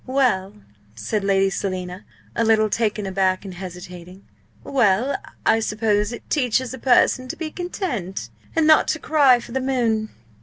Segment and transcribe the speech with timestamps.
[0.07, 0.55] "Well,"
[0.95, 2.05] said Lady Selina,
[2.35, 4.25] a little taken aback and hesitating;
[4.63, 5.15] "well!
[5.45, 9.61] I suppose it teaches a person to be content and not to cry for the
[9.61, 10.09] moon!"